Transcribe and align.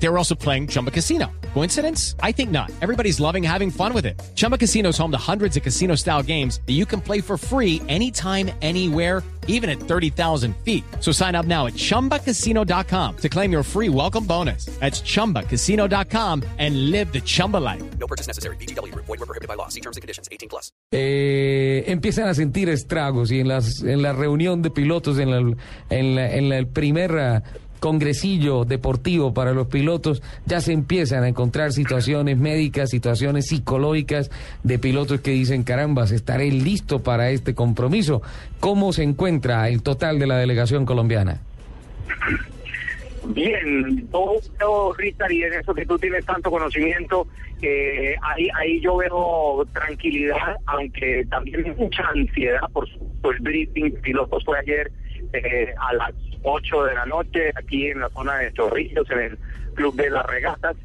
They 0.00 0.08
were 0.08 0.16
also 0.18 0.34
playing 0.36 0.68
Chumba 0.68 0.90
Casino. 0.92 1.26
Coincidence? 1.54 2.14
I 2.22 2.30
think 2.32 2.50
not. 2.50 2.70
Everybody's 2.82 3.18
loving 3.20 3.42
having 3.42 3.70
fun 3.70 3.92
with 3.92 4.06
it. 4.06 4.20
Chumba 4.36 4.56
Casino 4.58 4.90
is 4.90 4.98
home 4.98 5.10
to 5.10 5.18
hundreds 5.18 5.56
of 5.56 5.62
casino 5.64 5.96
style 5.96 6.22
games 6.22 6.60
that 6.66 6.74
you 6.74 6.86
can 6.86 7.00
play 7.00 7.20
for 7.20 7.36
free 7.36 7.82
anytime, 7.88 8.50
anywhere, 8.62 9.22
even 9.48 9.68
at 9.70 9.80
30,000 9.80 10.54
feet. 10.64 10.84
So 11.00 11.10
sign 11.10 11.34
up 11.34 11.46
now 11.46 11.66
at 11.66 11.72
chumbacasino.com 11.74 13.16
to 13.16 13.28
claim 13.28 13.50
your 13.50 13.62
free 13.64 13.88
welcome 13.88 14.24
bonus. 14.24 14.66
That's 14.78 15.00
chumbacasino.com 15.02 16.42
and 16.58 16.90
live 16.92 17.12
the 17.12 17.20
Chumba 17.22 17.56
life. 17.56 17.82
No 17.98 18.06
purchase 18.06 18.26
necessary. 18.28 18.56
BGW. 18.56 18.94
Void 18.94 19.08
were 19.08 19.26
prohibited 19.26 19.48
by 19.48 19.54
law. 19.54 19.68
See 19.68 19.80
terms 19.80 19.96
and 19.96 20.02
conditions. 20.02 20.28
18 20.30 20.48
plus. 20.48 20.70
eh, 20.92 21.84
empiezan 21.88 22.28
a 22.28 22.34
sentir 22.34 22.68
estragos 22.68 23.30
y 23.32 23.40
en, 23.40 23.48
las, 23.48 23.82
en 23.82 24.00
la 24.02 24.12
reunión 24.12 24.62
de 24.62 24.70
pilotos, 24.70 25.18
en, 25.18 25.30
la- 25.30 25.56
en, 25.90 26.14
la- 26.14 26.30
en 26.34 26.48
la- 26.50 26.58
el 26.58 26.66
primer 26.68 27.12
ah, 27.18 27.42
congresillo 27.78 28.64
deportivo 28.64 29.32
para 29.34 29.52
los 29.52 29.68
pilotos, 29.68 30.22
ya 30.46 30.60
se 30.60 30.72
empiezan 30.72 31.24
a 31.24 31.28
encontrar 31.28 31.72
situaciones 31.72 32.36
médicas, 32.38 32.90
situaciones 32.90 33.46
psicológicas 33.46 34.30
de 34.62 34.78
pilotos 34.78 35.20
que 35.20 35.32
dicen, 35.32 35.64
carambas, 35.64 36.10
estaré 36.10 36.50
listo 36.50 37.02
para 37.02 37.30
este 37.30 37.54
compromiso. 37.54 38.22
¿Cómo 38.60 38.92
se 38.92 39.02
encuentra 39.02 39.68
el 39.68 39.82
total 39.82 40.18
de 40.18 40.26
la 40.26 40.36
delegación 40.36 40.84
colombiana? 40.84 41.40
Bien, 43.26 44.08
yo 44.10 44.94
Richard, 44.96 45.32
y 45.32 45.42
en 45.42 45.52
eso 45.54 45.74
que 45.74 45.84
tú 45.84 45.98
tienes 45.98 46.24
tanto 46.24 46.50
conocimiento, 46.50 47.26
eh, 47.60 48.14
ahí, 48.22 48.48
ahí 48.56 48.80
yo 48.80 48.96
veo 48.96 49.66
tranquilidad, 49.72 50.56
aunque 50.66 51.26
también 51.28 51.74
mucha 51.76 52.04
ansiedad 52.08 52.60
por 52.72 52.88
su 52.88 53.08
por 53.20 53.34
el 53.34 53.40
briefing 53.42 53.92
pilotos 54.02 54.44
fue 54.44 54.58
ayer 54.58 54.90
eh, 55.32 55.74
a 55.78 55.92
las 55.94 56.12
8 56.42 56.84
de 56.84 56.94
la 56.94 57.06
noche, 57.06 57.50
aquí 57.56 57.88
en 57.88 58.00
la 58.00 58.08
zona 58.10 58.38
de 58.38 58.52
Chorrillos, 58.52 59.10
en 59.10 59.18
el 59.20 59.38
Club 59.74 59.94
de 59.96 60.10
las 60.10 60.26
Regatas, 60.26 60.76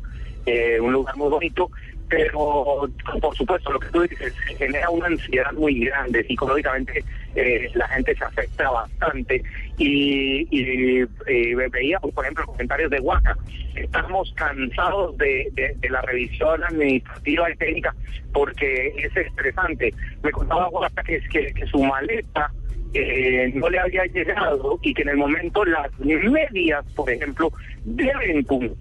eh, 0.46 0.80
un 0.80 0.92
lugar 0.94 1.16
muy 1.16 1.30
bonito, 1.30 1.70
pero 2.10 2.88
por 3.22 3.36
supuesto 3.36 3.72
lo 3.72 3.80
que 3.80 3.88
tú 3.88 4.02
dices 4.02 4.34
genera 4.58 4.90
una 4.90 5.08
ansiedad 5.08 5.52
muy 5.54 5.86
grande 5.86 6.24
psicológicamente 6.26 7.04
eh, 7.34 7.72
la 7.74 7.88
gente 7.88 8.16
se 8.16 8.24
afecta 8.24 8.70
bastante 8.70 9.42
y, 9.80 10.46
y, 10.52 11.02
eh, 11.26 11.56
veía 11.72 11.98
por 12.00 12.24
ejemplo 12.24 12.46
comentarios 12.46 12.92
de 12.92 13.00
Huaca 13.00 13.36
estamos 13.76 14.32
cansados 14.36 15.18
de, 15.18 15.48
de- 15.54 15.76
de 15.80 15.90
la 15.90 16.02
revisión 16.02 16.64
administrativa 16.64 17.50
y 17.50 17.56
técnica 17.56 17.96
porque 18.32 18.94
es 18.98 19.16
estresante. 19.16 19.94
Me 20.22 20.32
contaba 20.32 20.70
Huaca 20.70 21.02
que, 21.04 21.20
que, 21.32 21.54
que 21.54 21.66
su 21.68 21.82
maleta 21.84 22.52
eh, 22.94 23.52
no 23.56 23.70
le 23.70 23.80
había 23.80 24.06
llegado 24.06 24.80
y 24.82 24.94
que 24.94 25.02
en 25.04 25.10
el 25.10 25.18
momento 25.18 25.64
las 25.66 25.90
medias 26.00 26.86
por 26.96 27.10
ejemplo 27.10 27.52
deben 27.86 28.44
cumplir 28.44 28.74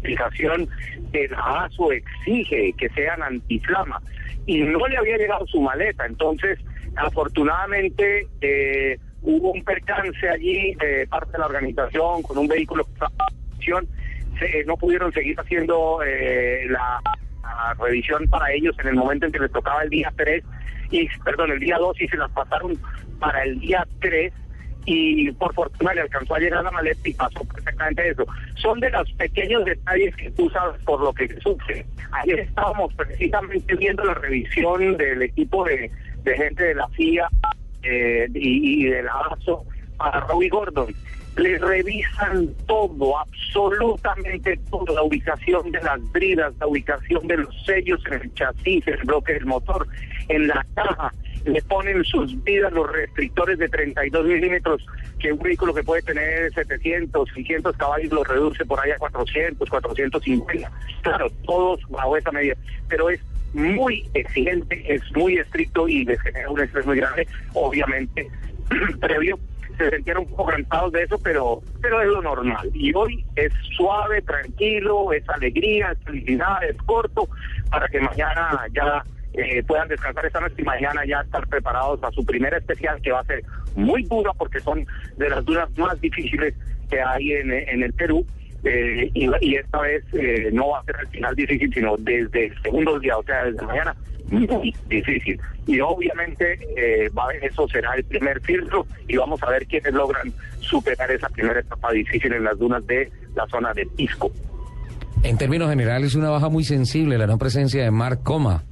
aplicación 0.00 0.68
que 1.12 1.28
la 1.28 1.64
ASO 1.64 1.90
exige 1.92 2.74
que 2.76 2.88
sean 2.90 3.22
antiflama 3.22 4.00
y 4.46 4.60
no 4.60 4.86
le 4.86 4.98
había 4.98 5.16
llegado 5.16 5.46
su 5.46 5.62
maleta. 5.62 6.04
Entonces, 6.04 6.58
afortunadamente, 6.96 8.26
eh, 8.42 8.98
hubo 9.22 9.52
un 9.52 9.64
percance 9.64 10.28
allí 10.28 10.74
de 10.74 11.06
parte 11.08 11.32
de 11.32 11.38
la 11.38 11.46
organización 11.46 12.22
con 12.22 12.36
un 12.36 12.46
vehículo 12.48 12.84
que 12.84 12.92
estaba. 12.92 13.12
Se- 14.38 14.64
no 14.66 14.76
pudieron 14.76 15.10
seguir 15.12 15.40
haciendo 15.40 16.00
eh, 16.04 16.66
la, 16.68 17.00
la 17.42 17.74
revisión 17.82 18.28
para 18.28 18.52
ellos 18.52 18.76
en 18.80 18.88
el 18.88 18.94
momento 18.96 19.24
en 19.24 19.32
que 19.32 19.38
les 19.38 19.52
tocaba 19.52 19.82
el 19.84 19.88
día 19.90 20.12
3 20.16 20.44
y 20.90 21.08
perdón 21.24 21.52
el 21.52 21.60
día 21.60 21.78
2 21.78 21.98
y 22.02 22.08
se 22.08 22.16
las 22.18 22.30
pasaron 22.32 22.76
para 23.18 23.44
el 23.44 23.60
día 23.60 23.86
3 24.00 24.32
y 24.86 25.32
por 25.32 25.54
fortuna 25.54 25.94
le 25.94 26.02
alcanzó 26.02 26.34
a 26.34 26.38
llegar 26.38 26.62
la 26.62 26.70
maleta 26.70 27.08
y 27.08 27.14
pasó 27.14 27.42
perfectamente 27.44 28.08
eso. 28.08 28.26
Son 28.56 28.78
de 28.80 28.90
los 28.90 29.10
pequeños 29.12 29.64
detalles 29.64 30.14
que 30.16 30.30
tú 30.32 30.50
sabes 30.50 30.82
por 30.84 31.00
lo 31.00 31.12
que 31.12 31.28
sufre. 31.40 31.86
Ayer 32.12 32.40
estábamos 32.40 32.92
precisamente 32.94 33.74
viendo 33.76 34.04
la 34.04 34.14
revisión 34.14 34.96
del 34.96 35.22
equipo 35.22 35.64
de, 35.64 35.90
de 36.22 36.36
gente 36.36 36.64
de 36.64 36.74
la 36.74 36.88
FIA 36.88 37.28
eh, 37.82 38.28
y, 38.34 38.84
y 38.84 38.90
de 38.90 39.02
la 39.02 39.12
ASO 39.30 39.64
para 39.96 40.20
Robbie 40.20 40.48
Gordon. 40.48 40.94
Le 41.36 41.58
revisan 41.58 42.48
todo, 42.66 43.18
absolutamente 43.18 44.56
todo, 44.70 44.94
la 44.94 45.02
ubicación 45.02 45.72
de 45.72 45.82
las 45.82 46.00
bridas, 46.12 46.54
la 46.60 46.68
ubicación 46.68 47.26
de 47.26 47.38
los 47.38 47.64
sellos 47.64 48.00
en 48.06 48.14
el 48.14 48.34
chasis, 48.34 48.86
el 48.86 49.02
bloque 49.04 49.32
del 49.32 49.46
motor, 49.46 49.88
en 50.28 50.46
la 50.46 50.64
caja, 50.76 51.12
le 51.44 51.60
ponen 51.62 52.04
sus 52.04 52.42
vidas 52.42 52.72
los 52.72 52.90
restrictores 52.90 53.58
de 53.58 53.68
32 53.68 54.24
milímetros, 54.24 54.84
que 55.18 55.32
un 55.32 55.38
vehículo 55.38 55.74
que 55.74 55.82
puede 55.82 56.02
tener 56.02 56.52
700, 56.52 57.28
600 57.34 57.76
caballos 57.76 58.12
lo 58.12 58.24
reduce 58.24 58.64
por 58.64 58.80
ahí 58.80 58.90
a 58.90 58.98
400, 58.98 59.68
450. 59.68 60.72
Claro, 61.02 61.30
todos 61.44 61.80
bajo 61.90 62.16
esa 62.16 62.32
medida, 62.32 62.54
pero 62.88 63.10
es 63.10 63.20
muy 63.52 64.08
exigente, 64.14 64.82
es 64.92 65.02
muy 65.14 65.36
estricto 65.36 65.86
y 65.86 66.04
les 66.04 66.20
genera 66.20 66.50
un 66.50 66.60
estrés 66.60 66.86
muy 66.86 66.96
grande, 66.96 67.26
obviamente, 67.52 68.28
previo. 69.00 69.38
Se 69.76 69.90
sintieron 69.90 70.22
un 70.22 70.30
poco 70.30 70.52
cansados 70.52 70.92
de 70.92 71.02
eso, 71.02 71.18
pero, 71.18 71.60
pero 71.82 72.00
es 72.00 72.06
lo 72.06 72.22
normal. 72.22 72.70
Y 72.72 72.94
hoy 72.94 73.24
es 73.34 73.52
suave, 73.76 74.22
tranquilo, 74.22 75.12
es 75.12 75.28
alegría, 75.28 75.90
es 75.90 75.98
felicidad, 76.04 76.62
es 76.62 76.76
corto, 76.84 77.28
para 77.70 77.88
que 77.88 77.98
mañana 77.98 78.66
ya 78.72 79.02
eh, 79.34 79.62
puedan 79.66 79.88
descansar 79.88 80.26
esta 80.26 80.40
noche 80.40 80.54
y 80.58 80.62
mañana 80.62 81.04
ya 81.06 81.20
estar 81.20 81.46
preparados 81.48 82.02
a 82.02 82.10
su 82.12 82.24
primera 82.24 82.58
especial 82.58 83.00
que 83.02 83.12
va 83.12 83.20
a 83.20 83.24
ser 83.24 83.42
muy 83.74 84.04
dura 84.04 84.32
porque 84.38 84.60
son 84.60 84.86
de 85.16 85.28
las 85.28 85.44
duras 85.44 85.68
más 85.76 86.00
difíciles 86.00 86.54
que 86.88 87.00
hay 87.00 87.32
en, 87.32 87.82
el 87.82 87.92
Perú. 87.94 88.24
eh, 88.62 89.10
y, 89.12 89.28
y 89.40 89.56
esta 89.56 89.80
vez 89.80 90.04
eh, 90.12 90.50
no 90.52 90.70
va 90.70 90.80
a 90.80 90.84
ser 90.84 90.96
el 91.00 91.08
final 91.08 91.34
difícil, 91.34 91.72
sino 91.74 91.96
desde 91.98 92.46
el 92.46 92.62
segundo 92.62 92.98
día, 92.98 93.18
o 93.18 93.22
sea, 93.24 93.44
desde 93.44 93.66
mañana, 93.66 93.94
muy 94.30 94.74
difícil. 94.88 95.40
Y 95.66 95.80
obviamente 95.80 96.58
eh, 96.76 97.08
va, 97.10 97.26
eso 97.42 97.68
será 97.68 97.94
el 97.94 98.04
primer 98.04 98.40
filtro 98.40 98.86
y 99.08 99.16
vamos 99.16 99.42
a 99.42 99.50
ver 99.50 99.66
quiénes 99.66 99.92
logran 99.92 100.32
superar 100.60 101.10
esa 101.10 101.28
primera 101.28 101.60
etapa 101.60 101.92
difícil 101.92 102.32
en 102.32 102.44
las 102.44 102.58
dunas 102.58 102.86
de 102.86 103.10
la 103.34 103.46
zona 103.48 103.72
de 103.72 103.86
Pisco. 103.96 104.30
En 105.22 105.38
términos 105.38 105.70
generales, 105.70 106.14
una 106.14 106.30
baja 106.30 106.48
muy 106.48 106.64
sensible 106.64 107.18
la 107.18 107.26
no 107.26 107.38
presencia 107.38 107.82
de 107.82 107.90
Mark 107.90 108.22
Coma. 108.22 108.62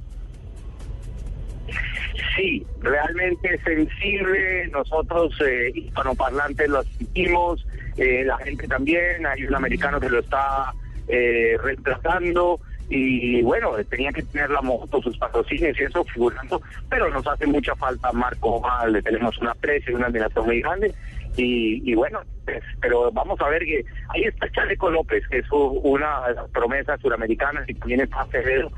Sensible. 3.63 4.67
Nosotros, 4.67 5.33
eh, 5.41 5.71
hispanoparlantes, 5.73 6.69
lo 6.69 6.83
sentimos. 6.83 7.65
eh, 7.97 8.23
la 8.25 8.37
gente 8.37 8.67
también. 8.67 9.25
Hay 9.25 9.45
un 9.45 9.55
americano 9.55 9.99
que 9.99 10.09
lo 10.09 10.19
está 10.19 10.73
eh, 11.07 11.57
reemplazando. 11.61 12.59
Y 12.89 13.41
bueno, 13.41 13.71
tenía 13.89 14.11
que 14.11 14.23
tener 14.23 14.49
la 14.49 14.61
moto, 14.61 15.01
sus 15.01 15.17
patrocinios 15.17 15.79
y 15.79 15.83
eso 15.83 16.03
figurando. 16.05 16.61
Pero 16.89 17.09
nos 17.09 17.25
hace 17.25 17.47
mucha 17.47 17.75
falta 17.75 18.11
Marco 18.11 18.55
Oval. 18.55 18.93
Le 18.93 19.01
tenemos 19.01 19.37
una 19.39 19.51
aprecio 19.51 19.93
y 19.93 19.95
una 19.95 20.07
admiración 20.07 20.45
muy 20.45 20.61
grande. 20.61 20.93
Y, 21.35 21.95
bueno, 21.95 22.21
pues, 22.45 22.63
pero 22.79 23.11
vamos 23.11 23.41
a 23.41 23.49
ver 23.49 23.63
que 23.63 23.83
ahí 24.09 24.23
está 24.23 24.47
Chaleco 24.51 24.91
López, 24.91 25.23
que 25.29 25.39
es 25.39 25.45
una 25.51 26.21
promesas 26.51 27.01
suramericanas 27.01 27.67
y 27.67 27.73
también 27.73 28.01
está 28.01 28.21
Acevedo. 28.21 28.71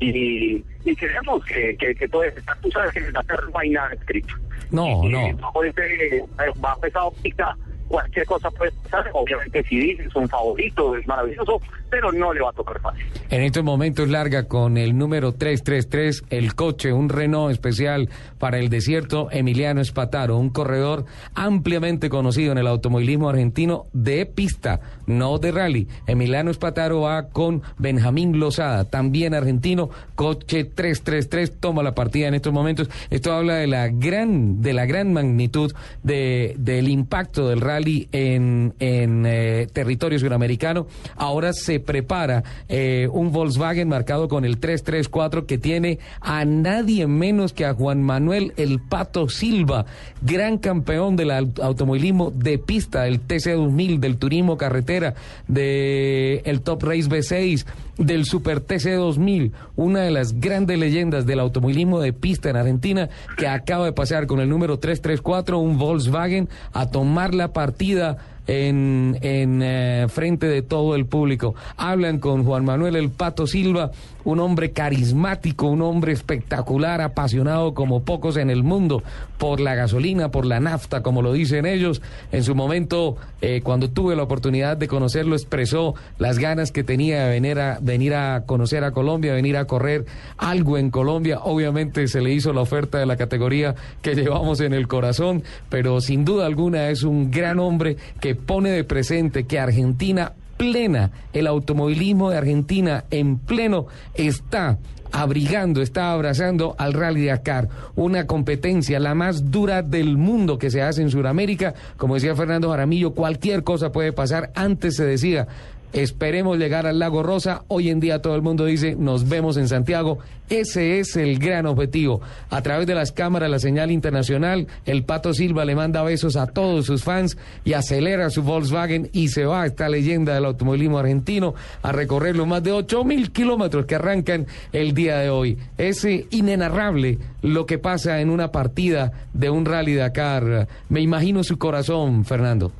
y, 0.00 0.64
y 0.84 0.96
creemos 0.96 1.44
que, 1.44 1.76
que, 1.76 1.94
que 1.94 2.08
todo 2.08 2.24
está, 2.24 2.56
tú 2.62 2.70
sabes 2.70 2.92
que 2.92 3.00
en 3.00 3.12
Dakar 3.12 3.40
no 3.52 3.58
hay 3.58 3.70
nada 3.70 3.92
escrito. 3.94 4.34
No, 4.70 5.04
Y, 5.04 5.08
no. 5.10 5.36
bajo, 5.38 5.64
ese- 5.64 6.24
bajo 6.56 6.86
esa 6.86 7.04
óptica, 7.04 7.56
cualquier 7.88 8.24
cosa 8.26 8.50
puede 8.50 8.72
pasar. 8.84 9.10
Obviamente, 9.12 9.62
si 9.64 9.78
dices 9.78 10.14
un 10.16 10.28
favorito, 10.28 10.96
es 10.96 11.06
maravilloso, 11.06 11.60
pero 11.92 12.10
no 12.10 12.32
le 12.32 12.40
va 12.40 12.48
a 12.48 12.52
tocar 12.54 12.80
fácil. 12.80 13.04
En 13.28 13.42
estos 13.42 13.62
momentos 13.62 14.08
larga 14.08 14.44
con 14.44 14.78
el 14.78 14.96
número 14.96 15.32
333 15.32 16.24
el 16.30 16.54
coche, 16.54 16.90
un 16.90 17.10
Renault 17.10 17.52
especial 17.52 18.08
para 18.38 18.58
el 18.58 18.70
desierto, 18.70 19.28
Emiliano 19.30 19.82
Espataro, 19.82 20.38
un 20.38 20.48
corredor 20.48 21.04
ampliamente 21.34 22.08
conocido 22.08 22.52
en 22.52 22.56
el 22.56 22.66
automovilismo 22.66 23.28
argentino 23.28 23.88
de 23.92 24.24
pista, 24.24 24.80
no 25.06 25.36
de 25.36 25.52
rally. 25.52 25.86
Emiliano 26.06 26.50
Espataro 26.50 27.02
va 27.02 27.28
con 27.28 27.60
Benjamín 27.76 28.40
Lozada, 28.40 28.86
también 28.86 29.34
argentino, 29.34 29.90
coche 30.14 30.64
333, 30.64 31.60
toma 31.60 31.82
la 31.82 31.94
partida 31.94 32.28
en 32.28 32.34
estos 32.34 32.54
momentos. 32.54 32.88
Esto 33.10 33.34
habla 33.34 33.56
de 33.56 33.66
la 33.66 33.88
gran, 33.88 34.62
de 34.62 34.72
la 34.72 34.86
gran 34.86 35.12
magnitud 35.12 35.74
de, 36.02 36.54
del 36.56 36.88
impacto 36.88 37.50
del 37.50 37.60
rally 37.60 38.08
en, 38.12 38.72
en 38.78 39.26
eh, 39.26 39.66
territorio 39.70 40.18
suramericano. 40.18 40.86
Ahora 41.16 41.52
se 41.52 41.81
prepara 41.82 42.42
eh, 42.68 43.08
un 43.12 43.32
Volkswagen 43.32 43.88
marcado 43.88 44.28
con 44.28 44.44
el 44.44 44.58
334 44.58 45.46
que 45.46 45.58
tiene 45.58 45.98
a 46.20 46.44
nadie 46.44 47.06
menos 47.06 47.52
que 47.52 47.64
a 47.64 47.74
Juan 47.74 48.02
Manuel 48.02 48.52
El 48.56 48.80
Pato 48.80 49.28
Silva, 49.28 49.86
gran 50.20 50.58
campeón 50.58 51.16
del 51.16 51.30
automovilismo 51.30 52.30
de 52.30 52.58
pista, 52.58 53.02
del 53.02 53.26
TC2000, 53.26 53.98
del 53.98 54.16
turismo 54.16 54.56
carretera, 54.56 55.14
del 55.48 56.42
el 56.44 56.60
Top 56.62 56.82
Race 56.82 57.08
B6 57.08 57.66
del 57.98 58.24
Super 58.24 58.64
TC2000, 58.64 59.52
una 59.76 60.00
de 60.00 60.10
las 60.10 60.40
grandes 60.40 60.78
leyendas 60.78 61.26
del 61.26 61.40
automovilismo 61.40 62.00
de 62.00 62.12
pista 62.12 62.50
en 62.50 62.56
Argentina, 62.56 63.08
que 63.36 63.46
acaba 63.46 63.84
de 63.84 63.92
pasar 63.92 64.26
con 64.26 64.40
el 64.40 64.48
número 64.48 64.78
334, 64.78 65.58
un 65.58 65.78
Volkswagen, 65.78 66.48
a 66.72 66.90
tomar 66.90 67.34
la 67.34 67.52
partida 67.52 68.18
en, 68.46 69.18
en 69.22 69.60
eh, 69.62 70.06
frente 70.08 70.46
de 70.46 70.62
todo 70.62 70.94
el 70.94 71.06
público. 71.06 71.54
Hablan 71.76 72.18
con 72.18 72.44
Juan 72.44 72.64
Manuel 72.64 72.96
El 72.96 73.10
Pato 73.10 73.46
Silva, 73.46 73.90
un 74.24 74.40
hombre 74.40 74.72
carismático, 74.72 75.66
un 75.66 75.82
hombre 75.82 76.12
espectacular, 76.12 77.00
apasionado 77.00 77.74
como 77.74 78.02
pocos 78.02 78.36
en 78.36 78.50
el 78.50 78.62
mundo 78.62 79.02
por 79.38 79.60
la 79.60 79.74
gasolina, 79.74 80.30
por 80.30 80.46
la 80.46 80.60
nafta, 80.60 81.02
como 81.02 81.22
lo 81.22 81.32
dicen 81.32 81.66
ellos. 81.66 82.02
En 82.30 82.44
su 82.44 82.54
momento, 82.54 83.16
eh, 83.40 83.60
cuando 83.62 83.90
tuve 83.90 84.16
la 84.16 84.22
oportunidad 84.22 84.76
de 84.76 84.88
conocerlo, 84.88 85.34
expresó 85.34 85.94
las 86.18 86.38
ganas 86.38 86.72
que 86.72 86.84
tenía 86.84 87.24
de 87.24 87.30
venir 87.30 87.58
a, 87.58 87.78
venir 87.80 88.14
a 88.14 88.44
conocer 88.46 88.84
a 88.84 88.92
Colombia, 88.92 89.32
venir 89.32 89.56
a 89.56 89.66
correr 89.66 90.06
algo 90.36 90.78
en 90.78 90.90
Colombia. 90.90 91.40
Obviamente 91.42 92.06
se 92.08 92.20
le 92.20 92.32
hizo 92.32 92.52
la 92.52 92.60
oferta 92.60 92.98
de 92.98 93.06
la 93.06 93.16
categoría 93.16 93.74
que 94.00 94.14
llevamos 94.14 94.60
en 94.60 94.74
el 94.74 94.88
corazón, 94.88 95.42
pero 95.68 96.00
sin 96.00 96.24
duda 96.24 96.46
alguna 96.46 96.88
es 96.90 97.02
un 97.02 97.30
gran 97.30 97.58
hombre 97.58 97.96
que 98.20 98.34
pone 98.34 98.70
de 98.70 98.84
presente 98.84 99.44
que 99.44 99.58
Argentina 99.58 100.32
plena, 100.62 101.10
el 101.32 101.48
automovilismo 101.48 102.30
de 102.30 102.38
Argentina 102.38 103.02
en 103.10 103.36
pleno 103.36 103.86
está 104.14 104.78
abrigando, 105.10 105.82
está 105.82 106.12
abrazando 106.12 106.76
al 106.78 106.92
Rally 106.92 107.26
Dakar, 107.26 107.68
una 107.96 108.28
competencia 108.28 109.00
la 109.00 109.16
más 109.16 109.50
dura 109.50 109.82
del 109.82 110.16
mundo 110.16 110.58
que 110.58 110.70
se 110.70 110.80
hace 110.80 111.02
en 111.02 111.10
Sudamérica. 111.10 111.74
Como 111.96 112.14
decía 112.14 112.36
Fernando 112.36 112.70
Jaramillo, 112.70 113.10
cualquier 113.12 113.64
cosa 113.64 113.90
puede 113.90 114.12
pasar. 114.12 114.52
Antes 114.54 114.94
se 114.94 115.04
decía, 115.04 115.48
Esperemos 115.92 116.56
llegar 116.58 116.86
al 116.86 116.98
Lago 116.98 117.22
Rosa. 117.22 117.64
Hoy 117.68 117.90
en 117.90 118.00
día 118.00 118.22
todo 118.22 118.34
el 118.34 118.42
mundo 118.42 118.64
dice, 118.64 118.96
nos 118.96 119.28
vemos 119.28 119.58
en 119.58 119.68
Santiago. 119.68 120.18
Ese 120.48 121.00
es 121.00 121.16
el 121.16 121.38
gran 121.38 121.66
objetivo. 121.66 122.20
A 122.50 122.62
través 122.62 122.86
de 122.86 122.94
las 122.94 123.12
cámaras, 123.12 123.50
la 123.50 123.58
señal 123.58 123.90
internacional, 123.90 124.66
el 124.86 125.04
Pato 125.04 125.34
Silva 125.34 125.64
le 125.64 125.74
manda 125.74 126.02
besos 126.02 126.36
a 126.36 126.46
todos 126.46 126.86
sus 126.86 127.04
fans 127.04 127.36
y 127.64 127.74
acelera 127.74 128.30
su 128.30 128.42
Volkswagen 128.42 129.10
y 129.12 129.28
se 129.28 129.44
va 129.44 129.66
esta 129.66 129.88
leyenda 129.88 130.34
del 130.34 130.46
automovilismo 130.46 130.98
argentino 130.98 131.54
a 131.82 131.92
recorrer 131.92 132.36
los 132.36 132.46
más 132.46 132.62
de 132.62 132.72
8 132.72 133.04
mil 133.04 133.30
kilómetros 133.30 133.86
que 133.86 133.94
arrancan 133.94 134.46
el 134.72 134.94
día 134.94 135.18
de 135.18 135.30
hoy. 135.30 135.58
Es 135.76 136.06
inenarrable 136.30 137.18
lo 137.42 137.66
que 137.66 137.78
pasa 137.78 138.20
en 138.20 138.30
una 138.30 138.50
partida 138.50 139.12
de 139.34 139.50
un 139.50 139.64
rally 139.66 139.94
Dakar. 139.94 140.68
Me 140.88 141.00
imagino 141.00 141.44
su 141.44 141.58
corazón, 141.58 142.24
Fernando. 142.24 142.72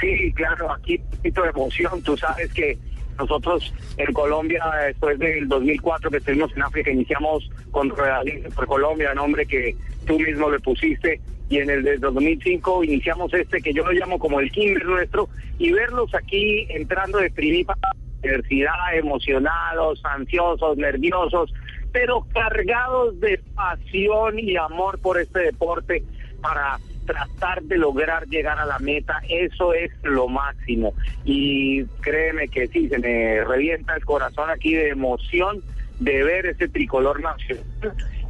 Sí, 0.00 0.32
claro, 0.32 0.72
aquí 0.72 0.96
un 0.96 1.10
poquito 1.16 1.42
de 1.42 1.50
emoción. 1.50 2.02
Tú 2.02 2.16
sabes 2.16 2.52
que 2.52 2.78
nosotros 3.18 3.74
en 3.96 4.12
Colombia, 4.12 4.62
después 4.86 5.18
del 5.18 5.48
2004 5.48 6.10
que 6.10 6.18
estuvimos 6.18 6.54
en 6.56 6.62
África, 6.62 6.90
iniciamos 6.90 7.50
con 7.70 7.90
Ruedalín 7.90 8.44
por 8.54 8.66
Colombia, 8.66 9.12
nombre 9.14 9.44
que 9.46 9.74
tú 10.06 10.18
mismo 10.18 10.50
le 10.50 10.60
pusiste, 10.60 11.20
y 11.48 11.58
en 11.58 11.70
el 11.70 11.82
de 11.82 11.96
2005 11.96 12.84
iniciamos 12.84 13.32
este 13.34 13.60
que 13.60 13.72
yo 13.72 13.84
lo 13.84 13.92
llamo 13.92 14.18
como 14.18 14.38
el 14.40 14.50
Kinder 14.52 14.84
nuestro, 14.84 15.28
y 15.58 15.72
verlos 15.72 16.14
aquí 16.14 16.66
entrando 16.70 17.18
de 17.18 17.30
primipa 17.30 17.76
universidad, 18.22 18.94
emocionados, 18.94 20.00
ansiosos, 20.04 20.76
nerviosos, 20.76 21.52
pero 21.92 22.26
cargados 22.32 23.18
de 23.20 23.40
pasión 23.54 24.38
y 24.38 24.56
amor 24.56 24.98
por 25.00 25.20
este 25.20 25.40
deporte 25.40 26.02
para 26.40 26.78
tratar 27.08 27.62
de 27.62 27.78
lograr 27.78 28.26
llegar 28.28 28.58
a 28.58 28.66
la 28.66 28.78
meta, 28.78 29.20
eso 29.30 29.72
es 29.72 29.90
lo 30.02 30.28
máximo. 30.28 30.92
Y 31.24 31.84
créeme 32.02 32.48
que 32.48 32.68
sí, 32.68 32.86
se 32.88 32.98
me 32.98 33.42
revienta 33.44 33.94
el 33.96 34.04
corazón 34.04 34.50
aquí 34.50 34.74
de 34.74 34.90
emoción 34.90 35.62
de 35.98 36.22
ver 36.22 36.46
ese 36.46 36.68
tricolor 36.68 37.20
nacional 37.22 37.64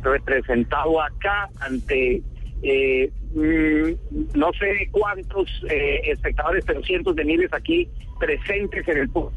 representado 0.03 1.03
acá 1.03 1.51
ante 1.61 2.23
eh, 2.63 3.11
mm, 3.35 4.39
no 4.39 4.53
sé 4.53 4.89
cuántos 4.91 5.49
eh, 5.71 6.01
espectadores, 6.05 6.65
pero 6.65 6.83
cientos 6.83 7.17
de 7.17 7.25
miles 7.25 7.53
aquí 7.53 7.89
presentes 8.19 8.87
en 8.89 8.99
el 8.99 9.09
punto 9.09 9.33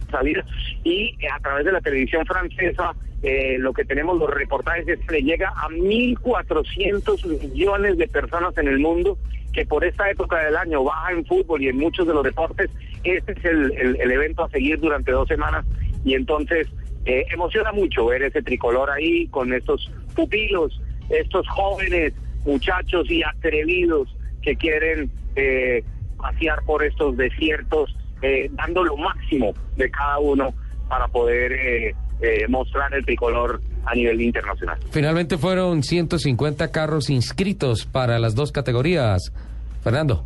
y 0.83 1.15
a 1.31 1.39
través 1.39 1.65
de 1.65 1.71
la 1.71 1.81
televisión 1.81 2.25
francesa 2.25 2.95
eh, 3.23 3.57
lo 3.59 3.71
que 3.71 3.85
tenemos 3.85 4.17
los 4.17 4.29
reportajes 4.31 4.87
es 4.87 4.99
que 4.99 5.15
le 5.15 5.21
llega 5.21 5.49
a 5.49 5.69
1.400 5.69 7.39
millones 7.39 7.97
de 7.97 8.07
personas 8.07 8.57
en 8.57 8.67
el 8.67 8.79
mundo 8.79 9.17
que 9.53 9.65
por 9.65 9.85
esta 9.85 10.09
época 10.09 10.43
del 10.43 10.55
año 10.55 10.83
baja 10.83 11.11
en 11.11 11.25
fútbol 11.25 11.61
y 11.61 11.67
en 11.67 11.77
muchos 11.77 12.07
de 12.07 12.13
los 12.13 12.23
deportes. 12.23 12.71
Este 13.03 13.33
es 13.33 13.45
el, 13.45 14.11
evento 14.11 14.43
a 14.43 14.49
seguir 14.49 14.79
durante 14.79 15.11
dos 15.11 15.27
semanas 15.27 15.65
y 16.03 16.15
entonces 16.15 16.67
eh, 17.05 17.25
emociona 17.31 17.71
mucho 17.71 18.07
ver 18.07 18.23
ese 18.23 18.41
tricolor 18.41 18.89
ahí 18.89 19.27
con 19.27 19.53
estos 19.53 19.91
pupilos, 20.15 20.81
estos 21.09 21.47
jóvenes 21.49 22.13
muchachos 22.45 23.09
y 23.09 23.23
atrevidos 23.23 24.15
que 24.41 24.55
quieren 24.55 25.11
eh, 25.35 25.83
pasear 26.17 26.63
por 26.65 26.83
estos 26.83 27.15
desiertos, 27.17 27.95
eh, 28.21 28.49
dando 28.53 28.83
lo 28.83 28.97
máximo 28.97 29.53
de 29.75 29.89
cada 29.89 30.19
uno 30.19 30.53
para 30.87 31.07
poder 31.07 31.51
eh, 31.53 31.95
mostrar 32.49 32.93
el 32.93 33.05
tricolor 33.05 33.61
a 33.85 33.95
nivel 33.95 34.21
internacional. 34.21 34.77
Finalmente 34.91 35.37
fueron 35.37 35.81
150 35.83 36.71
carros 36.71 37.09
inscritos 37.09 37.85
para 37.85 38.19
las 38.19 38.35
dos 38.35 38.51
categorías. 38.51 39.33
Fernando. 39.83 40.23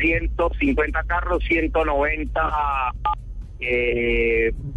150 0.00 1.02
carros, 1.04 1.42
190 1.48 2.40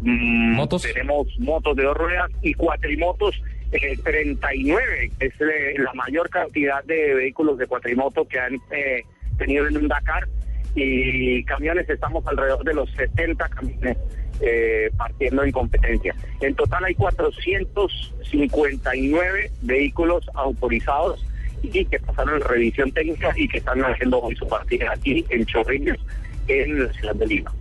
mm, 0.02 0.56
motos. 0.56 0.82
Tenemos 0.82 1.28
motos 1.38 1.76
de 1.76 1.84
dos 1.84 1.96
ruedas 1.96 2.32
y 2.42 2.56
cuatrimotos 2.56 3.40
39, 3.72 5.12
es 5.20 5.34
eh, 5.40 5.76
la 5.78 5.94
mayor 5.94 6.28
cantidad 6.30 6.84
de 6.84 7.14
vehículos 7.16 7.58
de 7.58 7.68
cuatrimoto 7.68 8.28
que 8.28 8.38
han 8.40 8.56
eh, 8.72 9.04
tenido 9.38 9.66
en 9.68 9.78
un 9.78 9.88
Dakar 9.88 10.28
y 10.76 11.44
camiones 11.44 11.88
estamos 11.90 12.26
alrededor 12.28 12.64
de 12.64 12.74
los 12.74 12.90
70 12.92 13.50
camiones 13.50 13.98
eh, 14.42 14.90
partiendo 14.98 15.44
en 15.44 15.52
competencia. 15.52 16.16
En 16.40 16.56
total 16.56 16.86
hay 16.86 16.96
459 16.96 19.52
vehículos 19.62 20.26
autorizados 20.34 21.24
y 21.62 21.86
que 21.86 22.00
pasaron 22.00 22.42
revisión 22.42 22.92
técnica 22.92 23.32
y 23.36 23.48
que 23.48 23.60
están 23.60 23.82
haciendo 23.82 24.20
hoy 24.20 24.36
su 24.36 24.48
partida 24.48 24.92
aquí 24.94 25.24
en 25.30 25.46
Chorrillos, 25.46 26.00
en 26.48 26.86
la 26.86 26.94
ciudad 26.94 27.14
de 27.16 27.28
Lima. 27.28 27.54